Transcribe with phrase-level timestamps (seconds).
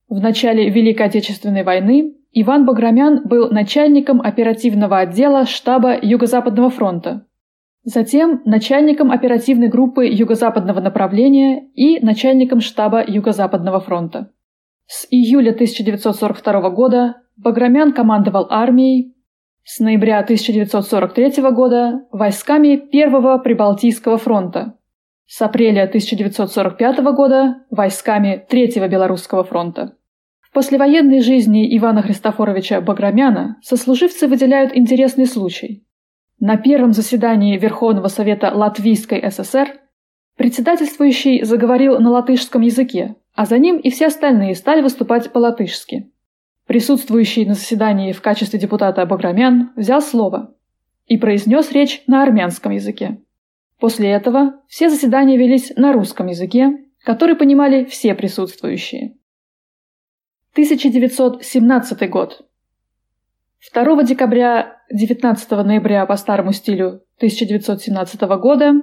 [0.09, 7.27] В начале Великой Отечественной войны Иван Баграмян был начальником оперативного отдела штаба Юго-Западного фронта,
[7.85, 14.33] затем начальником оперативной группы Юго-Западного направления и начальником штаба Юго-Западного фронта.
[14.89, 19.15] С июля 1942 года Баграмян командовал армией,
[19.65, 24.75] с ноября 1943 года войсками Первого Прибалтийского фронта,
[25.27, 29.97] с апреля 1945 года войсками Третьего Белорусского фронта.
[30.41, 35.87] В послевоенной жизни Ивана Христофоровича Баграмяна сослуживцы выделяют интересный случай.
[36.41, 39.79] На первом заседании Верховного Совета Латвийской ССР
[40.37, 46.11] председательствующий заговорил на латышском языке, а за ним и все остальные стали выступать по-латышски.
[46.71, 50.55] Присутствующий на заседании в качестве депутата Баграмян взял слово
[51.09, 53.19] и произнес речь на армянском языке.
[53.81, 56.71] После этого все заседания велись на русском языке,
[57.03, 59.17] который понимали все присутствующие.
[60.53, 62.47] 1917 год.
[63.75, 68.75] 2 декабря 19 ноября по старому стилю 1917 года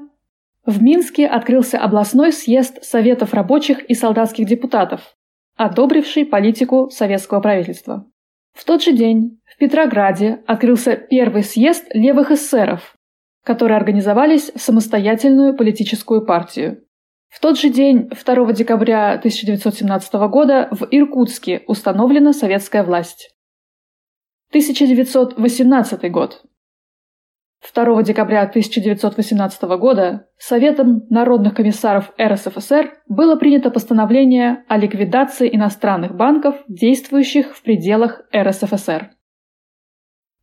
[0.65, 5.16] в Минске открылся областной съезд Советов рабочих и солдатских депутатов,
[5.57, 8.05] одобривший политику советского правительства.
[8.53, 12.95] В тот же день в Петрограде открылся первый съезд левых эсеров,
[13.43, 16.83] которые организовались в самостоятельную политическую партию.
[17.29, 23.35] В тот же день, 2 декабря 1917 года, в Иркутске установлена советская власть.
[24.49, 26.43] 1918 год.
[27.73, 36.55] 2 декабря 1918 года Советом народных комиссаров РСФСР было принято постановление о ликвидации иностранных банков,
[36.67, 39.11] действующих в пределах РСФСР.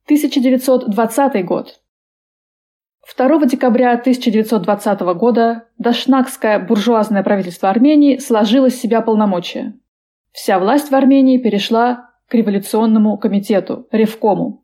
[0.07, 1.81] 1920 год.
[3.17, 9.75] 2 декабря 1920 года Дашнакское буржуазное правительство Армении сложило с себя полномочия.
[10.33, 14.64] Вся власть в Армении перешла к революционному комитету, Ревкому,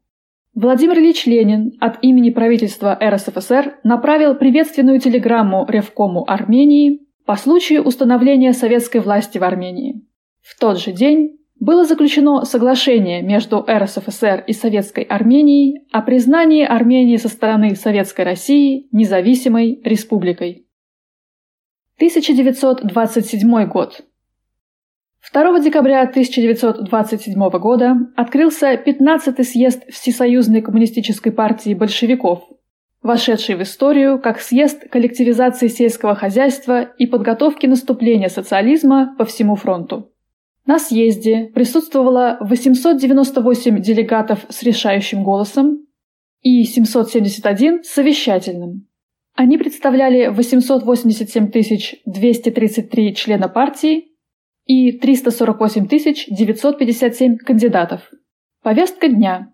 [0.55, 8.53] Владимир Ильич Ленин от имени правительства РСФСР направил приветственную телеграмму Ревкому Армении по случаю установления
[8.53, 10.05] советской власти в Армении.
[10.41, 17.17] В тот же день было заключено соглашение между РСФСР и Советской Арменией о признании Армении
[17.17, 20.67] со стороны Советской России независимой республикой.
[21.97, 24.03] 1927 год.
[25.33, 32.49] 2 декабря 1927 года открылся 15-й съезд Всесоюзной коммунистической партии большевиков,
[33.03, 40.11] вошедший в историю как съезд коллективизации сельского хозяйства и подготовки наступления социализма по всему фронту.
[40.65, 45.87] На съезде присутствовало 898 делегатов с решающим голосом
[46.41, 48.87] и 771 с совещательным.
[49.35, 51.51] Они представляли 887
[52.07, 54.10] 233 члена партии
[54.71, 58.09] и 348 957 кандидатов.
[58.63, 59.53] Повестка дня.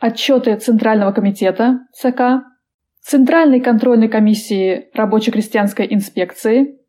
[0.00, 2.42] Отчеты Центрального комитета ЦК,
[3.00, 6.80] Центральной контрольной комиссии рабоче-крестьянской инспекции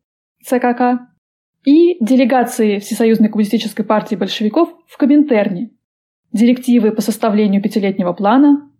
[0.44, 1.06] ЦКК
[1.64, 5.70] и делегации Всесоюзной коммунистической партии большевиков в Коминтерне,
[6.32, 8.72] директивы по составлению пятилетнего плана,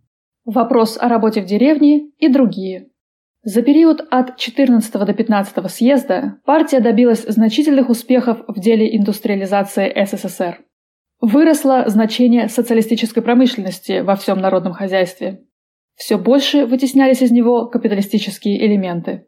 [0.43, 2.88] вопрос о работе в деревне и другие.
[3.43, 10.59] За период от 14 до 15 съезда партия добилась значительных успехов в деле индустриализации СССР.
[11.21, 15.41] Выросло значение социалистической промышленности во всем народном хозяйстве.
[15.95, 19.25] Все больше вытеснялись из него капиталистические элементы.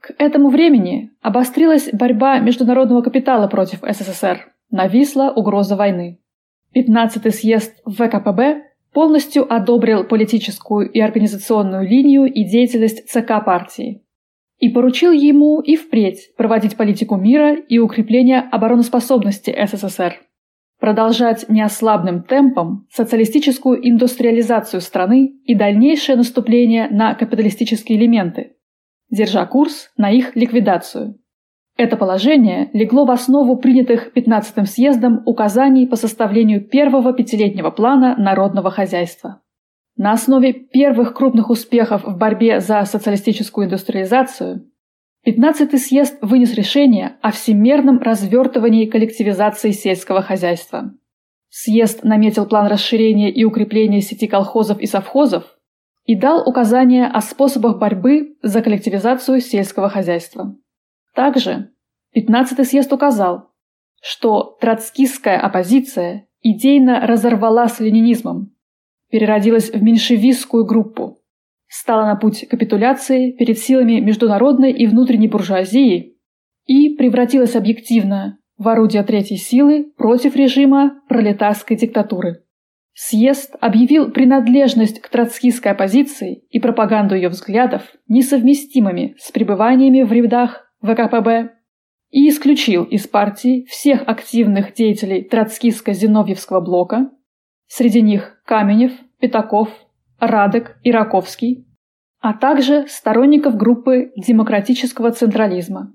[0.00, 6.20] К этому времени обострилась борьба международного капитала против СССР, нависла угроза войны.
[6.76, 14.02] 15-й съезд ВКПБ полностью одобрил политическую и организационную линию и деятельность ЦК партии.
[14.58, 20.20] и поручил ему и впредь проводить политику мира и укрепления обороноспособности СССР,
[20.80, 28.56] продолжать неослабным темпом социалистическую индустриализацию страны и дальнейшее наступление на капиталистические элементы,
[29.10, 31.20] держа курс на их ликвидацию.
[31.78, 38.68] Это положение легло в основу принятых 15-м съездом указаний по составлению первого пятилетнего плана народного
[38.72, 39.42] хозяйства.
[39.96, 44.66] На основе первых крупных успехов в борьбе за социалистическую индустриализацию
[45.24, 50.94] 15-й съезд вынес решение о всемерном развертывании коллективизации сельского хозяйства.
[51.48, 55.44] Съезд наметил план расширения и укрепления сети колхозов и совхозов
[56.06, 60.56] и дал указания о способах борьбы за коллективизацию сельского хозяйства.
[61.18, 61.70] Также
[62.16, 63.50] 15-й съезд указал,
[64.00, 68.54] что троцкистская оппозиция идейно разорвала с ленинизмом,
[69.10, 71.18] переродилась в меньшевистскую группу,
[71.66, 76.16] стала на путь капитуляции перед силами международной и внутренней буржуазии
[76.66, 82.44] и превратилась объективно в орудие третьей силы против режима пролетарской диктатуры.
[82.92, 90.67] Съезд объявил принадлежность к троцкистской оппозиции и пропаганду ее взглядов несовместимыми с пребываниями в рядах
[90.82, 91.50] ВКПБ
[92.10, 97.10] и исключил из партии всех активных деятелей троцкистско-зиновьевского блока,
[97.66, 99.68] среди них Каменев, Пятаков,
[100.18, 101.66] Радек и Раковский,
[102.20, 105.94] а также сторонников группы демократического централизма.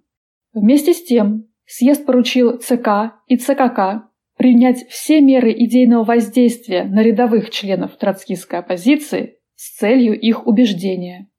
[0.53, 4.07] Вместе с тем съезд поручил ЦК и ЦКК
[4.37, 11.29] принять все меры идейного воздействия на рядовых членов троцкистской оппозиции с целью их убеждения.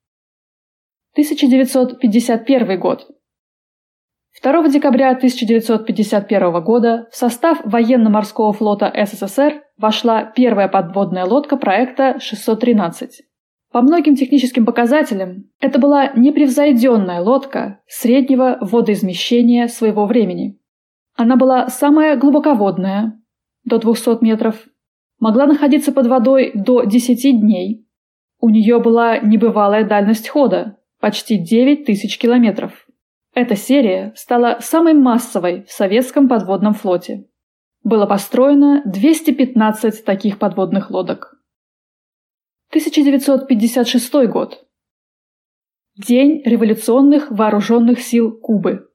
[1.13, 3.09] 1951 год.
[4.45, 13.23] 2 декабря 1951 года в состав военно-морского флота СССР вошла первая подводная лодка проекта 613.
[13.73, 20.59] По многим техническим показателям это была непревзойденная лодка среднего водоизмещения своего времени.
[21.17, 23.19] Она была самая глубоководная,
[23.65, 24.57] до 200 метров,
[25.19, 27.89] могла находиться под водой до 10 дней.
[28.41, 32.84] У нее была небывалая дальность хода– почти 9 тысяч километров.
[33.35, 37.27] Эта серия стала самой массовой в советском подводном флоте.
[37.83, 41.35] Было построено 215 таких подводных лодок.
[42.71, 44.65] 1956 год.
[45.97, 48.89] День революционных вооруженных сил Кубы.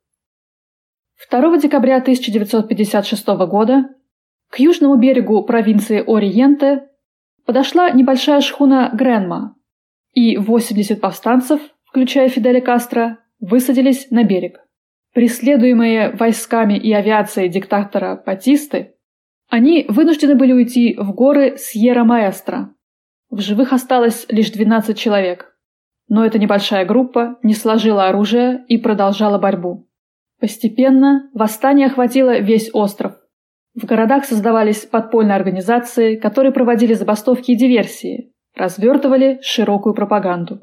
[1.30, 3.90] 2 декабря 1956 года
[4.50, 6.88] к южному берегу провинции Ориенте
[7.46, 9.56] подошла небольшая шхуна Гренма,
[10.14, 14.60] и 80 повстанцев, включая Фиделя Кастро, высадились на берег.
[15.14, 18.96] Преследуемые войсками и авиацией диктатора Батисты,
[19.50, 22.70] они вынуждены были уйти в горы Сьерра-Маэстро.
[23.32, 25.56] В живых осталось лишь 12 человек.
[26.08, 29.88] Но эта небольшая группа не сложила оружие и продолжала борьбу.
[30.40, 33.14] Постепенно восстание охватило весь остров.
[33.76, 40.62] В городах создавались подпольные организации, которые проводили забастовки и диверсии, развертывали широкую пропаганду.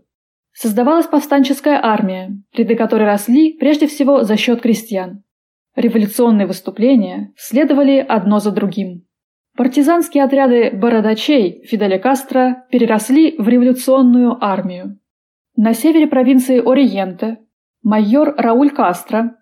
[0.59, 5.23] Создавалась повстанческая армия, ряды которой росли прежде всего за счет крестьян.
[5.75, 9.05] Революционные выступления следовали одно за другим.
[9.55, 14.99] Партизанские отряды бородачей Фиделя Кастро переросли в революционную армию.
[15.57, 17.37] На севере провинции Ориенте
[17.83, 19.37] майор Рауль Кастро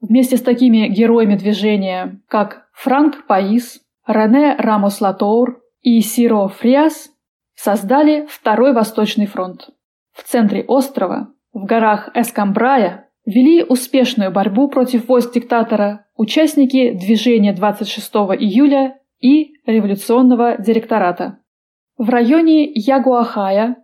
[0.00, 7.10] вместе с такими героями движения, как Франк Паис, Рене Рамос Латоур и Сиро Фриас,
[7.54, 9.70] создали Второй Восточный фронт.
[10.16, 18.14] В центре острова, в горах Эскамбрая, вели успешную борьбу против войск диктатора участники движения 26
[18.38, 21.38] июля и революционного директората.
[21.98, 23.76] В районе Ягуахая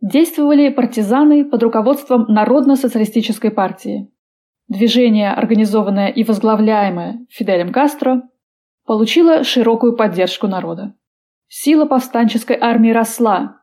[0.00, 4.10] действовали партизаны под руководством Народно-социалистической партии.
[4.68, 8.22] Движение, организованное и возглавляемое Фиделем Кастро,
[8.86, 10.94] получило широкую поддержку народа.
[11.48, 13.55] Сила повстанческой армии росла,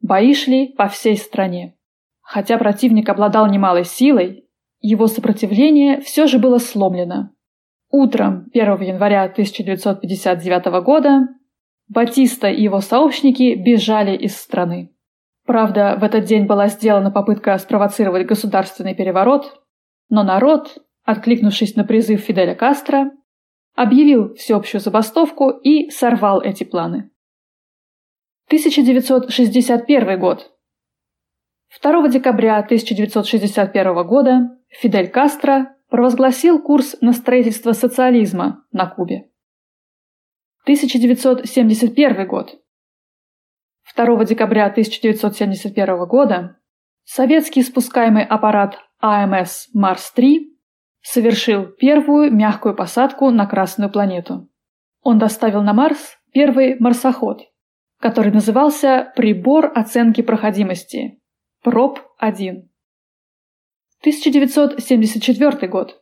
[0.00, 1.76] Бои шли по всей стране.
[2.20, 4.46] Хотя противник обладал немалой силой,
[4.80, 7.30] его сопротивление все же было сломлено.
[7.90, 11.28] Утром 1 января 1959 года
[11.88, 14.94] Батиста и его сообщники бежали из страны.
[15.44, 19.60] Правда, в этот день была сделана попытка спровоцировать государственный переворот,
[20.08, 23.10] но народ, откликнувшись на призыв Фиделя Кастро,
[23.74, 27.10] объявил всеобщую забастовку и сорвал эти планы.
[28.50, 30.50] 1961 год.
[31.80, 39.28] 2 декабря 1961 года Фидель Кастро провозгласил курс на строительство социализма на Кубе.
[40.64, 42.60] 1971 год.
[43.94, 46.56] 2 декабря 1971 года
[47.04, 50.40] советский спускаемый аппарат АМС Марс-3
[51.02, 54.48] совершил первую мягкую посадку на Красную планету.
[55.02, 57.42] Он доставил на Марс первый марсоход,
[58.00, 61.20] который назывался «Прибор оценки проходимости»–
[61.64, 62.66] ПРОП-1.
[64.00, 66.00] 1974 год.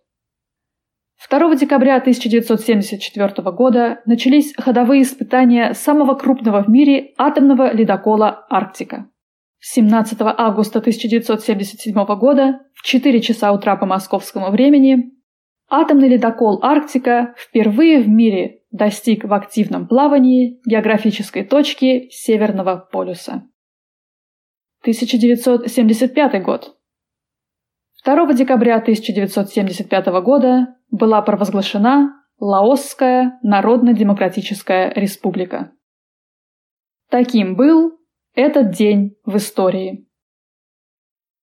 [1.29, 9.11] 2 декабря 1974 года начались ходовые испытания самого крупного в мире атомного ледокола «Арктика».
[9.59, 15.11] 17 августа 1977 года в 4 часа утра по московскому времени
[15.69, 23.49] атомный ледокол «Арктика» впервые в мире достиг в активном плавании географической точки Северного полюса.
[24.83, 26.77] 1975 год.
[28.05, 35.73] 2 декабря 1975 года была провозглашена Лаосская Народно-Демократическая Республика.
[37.11, 37.99] Таким был
[38.35, 40.08] этот день в истории.